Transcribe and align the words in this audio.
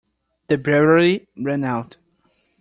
The 0.47 0.57
battery 0.57 1.27
ran 1.37 1.63
out. 1.63 1.97